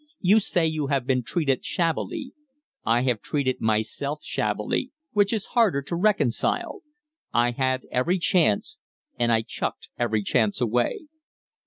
[0.19, 2.33] You say you have been treated shabbily.
[2.83, 6.81] I have treated myself shabbily which is harder to reconcile.
[7.31, 8.79] I had every chance
[9.19, 11.01] and I chucked every chance away."